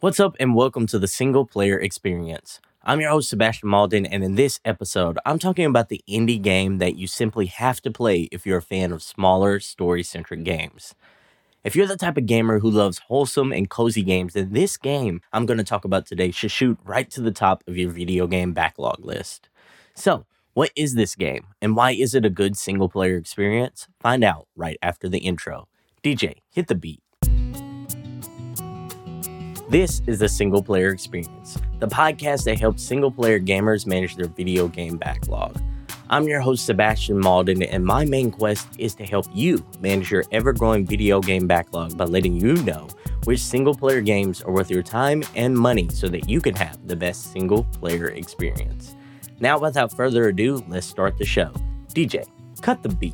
[0.00, 2.60] What's up, and welcome to the Single Player Experience.
[2.82, 6.76] I'm your host, Sebastion Mauldin, and in this episode, I'm talking about the indie game
[6.78, 10.94] that you simply have to play if you're a fan of smaller, story centric games.
[11.64, 15.22] If you're the type of gamer who loves wholesome and cozy games, then this game
[15.32, 18.26] I'm going to talk about today should shoot right to the top of your video
[18.26, 19.48] game backlog list.
[19.94, 23.88] So, what is this game, and why is it a good single player experience?
[23.98, 25.68] Find out right after the intro.
[26.04, 27.00] DJ, hit the beat.
[29.76, 34.26] This is the Single Player Experience, the podcast that helps single player gamers manage their
[34.26, 35.60] video game backlog.
[36.08, 40.24] I'm your host, Sebastion Mauldin, and my main quest is to help you manage your
[40.32, 42.88] ever growing video game backlog by letting you know
[43.24, 46.88] which single player games are worth your time and money so that you can have
[46.88, 48.96] the best single player experience.
[49.40, 51.52] Now, without further ado, let's start the show.
[51.88, 52.24] DJ,
[52.62, 53.12] cut the beat.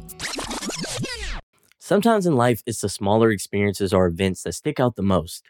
[1.81, 5.43] Sometimes in life, it's the smaller experiences or events that stick out the most.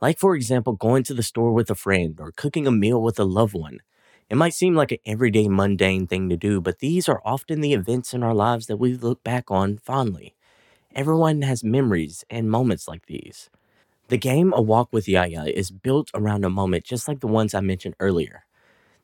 [0.00, 3.18] Like, for example, going to the store with a friend or cooking a meal with
[3.18, 3.80] a loved one.
[4.30, 7.72] It might seem like an everyday mundane thing to do, but these are often the
[7.72, 10.34] events in our lives that we look back on fondly.
[10.94, 13.50] Everyone has memories and moments like these.
[14.08, 17.54] The game A Walk with Yiayia is built around a moment just like the ones
[17.54, 18.44] I mentioned earlier.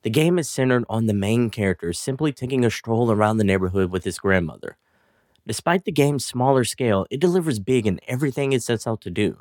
[0.03, 3.91] The game is centered on the main character simply taking a stroll around the neighborhood
[3.91, 4.77] with his grandmother.
[5.47, 9.39] Despite the game's smaller scale, it delivers big in everything it sets out to do.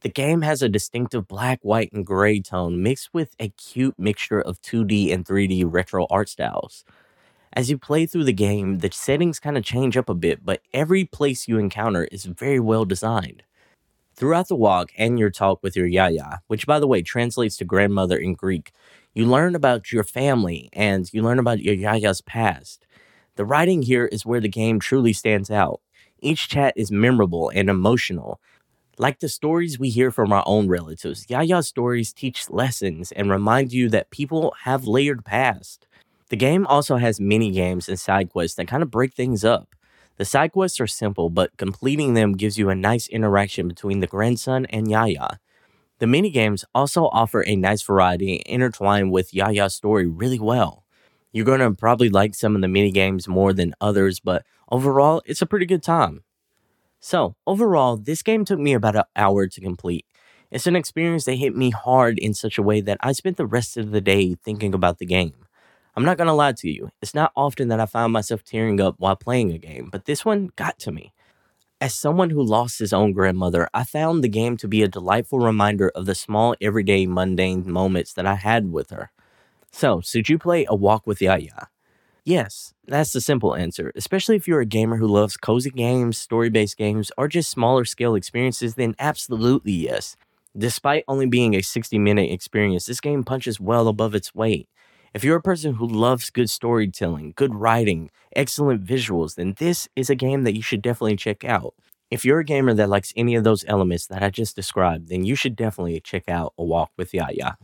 [0.00, 4.40] The game has a distinctive black, white, and gray tone mixed with a cute mixture
[4.40, 6.84] of 2D and 3D retro art styles.
[7.52, 10.62] As you play through the game, the settings kind of change up a bit, but
[10.72, 13.42] every place you encounter is very well designed.
[14.14, 17.64] Throughout the walk and your talk with your yiayia, which by the way translates to
[17.64, 18.72] grandmother in Greek,
[19.14, 22.86] you learn about your family and you learn about your yiayia's past.
[23.34, 25.80] The writing here is where the game truly stands out.
[26.20, 28.40] Each chat is memorable and emotional,
[28.98, 33.72] like the stories we hear from our own relatives, Yiayia's stories teach lessons and remind
[33.72, 35.86] you that people have layered past.
[36.30, 39.74] The game also has mini games and side quests that kind of break things up.
[40.16, 44.06] The side quests are simple, but completing them gives you a nice interaction between the
[44.06, 45.38] grandson and Yiayia.
[46.00, 50.84] The mini games also offer a nice variety and intertwine with Yiayia's story really well.
[51.32, 55.22] You're going to probably like some of the mini games more than others, but overall,
[55.24, 56.24] it's a pretty good time.
[57.00, 60.04] So, overall, this game took me about an hour to complete.
[60.50, 63.46] It's an experience that hit me hard in such a way that I spent the
[63.46, 65.34] rest of the day thinking about the game.
[65.96, 68.94] I'm not gonna lie to you, it's not often that I find myself tearing up
[68.98, 71.12] while playing a game, but this one got to me.
[71.80, 75.40] As someone who lost his own grandmother, I found the game to be a delightful
[75.40, 79.10] reminder of the small, everyday, mundane moments that I had with her.
[79.72, 81.66] So, should you play A Walk with Yiayia?
[82.24, 83.92] Yes, that's the simple answer.
[83.96, 87.84] Especially if you're a gamer who loves cozy games, story based games, or just smaller
[87.84, 90.16] scale experiences, then absolutely yes.
[90.56, 94.68] Despite only being a 60 minute experience, this game punches well above its weight.
[95.14, 100.10] If you're a person who loves good storytelling, good writing, excellent visuals, then this is
[100.10, 101.74] a game that you should definitely check out.
[102.10, 105.24] If you're a gamer that likes any of those elements that I just described, then
[105.24, 107.56] you should definitely check out A Walk with Yiayia.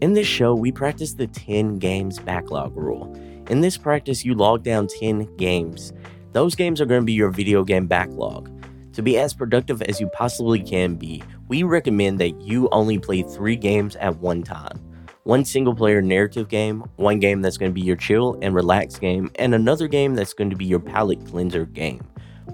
[0.00, 3.14] In this show, we practice the 10 games backlog rule.
[3.50, 5.92] In this practice, you log down 10 games.
[6.32, 8.50] Those games are going to be your video game backlog.
[8.94, 13.22] To be as productive as you possibly can be, we recommend that you only play
[13.22, 14.80] three games at one time
[15.24, 18.98] one single player narrative game, one game that's going to be your chill and relax
[18.98, 22.00] game, and another game that's going to be your palate cleanser game,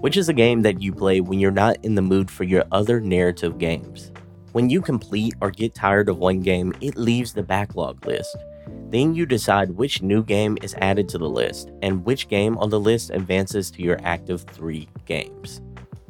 [0.01, 2.65] which is a game that you play when you're not in the mood for your
[2.73, 4.11] other narrative games.
[4.57, 8.35] When you complete or get tired of one game, it leaves the backlog list.
[8.89, 12.71] Then you decide which new game is added to the list and which game on
[12.71, 15.61] the list advances to your active three games.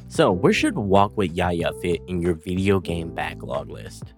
[0.07, 4.13] So, where should Walk with Yiayia fit in your video game backlog list?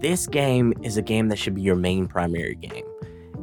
[0.00, 2.86] This game is a game that should be your main primary game.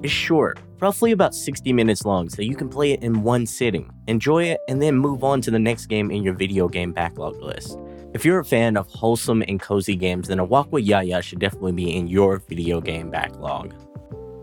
[0.02, 3.92] It's short, roughly about 60 minutes long, so you can play it in one sitting,
[4.08, 7.40] enjoy it, and then move on to the next game in your video game backlog
[7.40, 7.78] list.
[8.14, 11.40] If you're a fan of wholesome and cozy games, then A Walk with Yiayia should
[11.40, 13.74] definitely be in your video game backlog.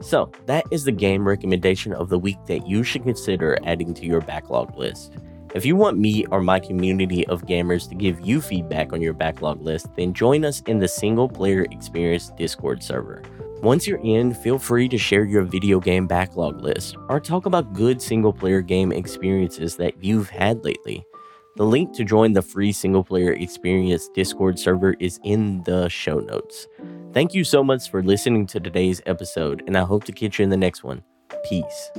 [0.02, 4.06] So, that is the game recommendation of the week that you should consider adding to
[4.06, 5.12] your backlog list.
[5.55, 9.12] If you want me or my community of gamers to give you feedback on your
[9.12, 13.23] backlog list, then join us in the Single Player Experience Discord server.
[13.62, 17.73] Once you're in, feel free to share your video game backlog list or talk about
[17.73, 21.05] good single player game experiences that you've had lately.
[21.56, 26.20] The link to join the free single player experience Discord server is in the show
[26.20, 26.67] notes.
[27.12, 30.44] Thank you so much for listening to today's episode, and I hope to catch you
[30.44, 31.02] in the next one.
[31.44, 31.91] Peace.